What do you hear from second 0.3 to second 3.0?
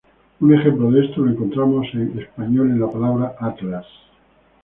Un ejemplo de esto lo encontramos en español en la